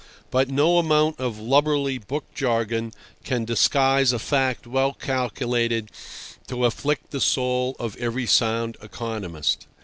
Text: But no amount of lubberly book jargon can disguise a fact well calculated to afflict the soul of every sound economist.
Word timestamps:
But 0.31 0.49
no 0.49 0.79
amount 0.79 1.19
of 1.19 1.37
lubberly 1.39 1.99
book 1.99 2.23
jargon 2.33 2.91
can 3.23 3.45
disguise 3.45 4.11
a 4.11 4.17
fact 4.17 4.65
well 4.65 4.93
calculated 4.93 5.91
to 6.47 6.65
afflict 6.65 7.11
the 7.11 7.21
soul 7.21 7.75
of 7.79 7.95
every 7.97 8.25
sound 8.25 8.77
economist. 8.81 9.67